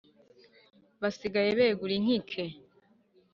basigaye 1.01 1.49
begura 1.59 1.93
inkike 1.99 2.43